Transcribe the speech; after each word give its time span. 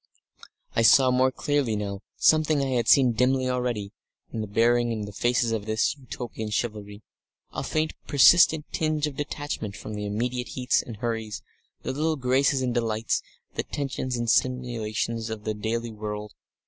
I 0.75 0.81
saw 0.81 1.11
more 1.11 1.31
clearly 1.31 1.75
now 1.75 2.01
something 2.17 2.59
I 2.63 2.69
had 2.69 2.87
seen 2.87 3.11
dimly 3.13 3.47
already, 3.47 3.91
in 4.33 4.41
the 4.41 4.47
bearing 4.47 4.91
and 4.91 5.07
the 5.07 5.11
faces 5.11 5.51
of 5.51 5.67
this 5.67 5.95
Utopian 5.95 6.49
chivalry, 6.49 7.03
a 7.53 7.61
faint 7.61 7.93
persistent 8.07 8.65
tinge 8.71 9.05
of 9.05 9.15
detachment 9.15 9.75
from 9.75 9.93
the 9.93 10.07
immediate 10.07 10.47
heats 10.47 10.81
and 10.81 10.97
hurries, 10.97 11.43
the 11.83 11.91
little 11.93 12.15
graces 12.15 12.63
and 12.63 12.73
delights, 12.73 13.21
the 13.53 13.61
tensions 13.61 14.17
and 14.17 14.27
stimulations 14.27 15.29
of 15.29 15.43
the 15.43 15.53
daily 15.53 15.91
world. 15.91 16.33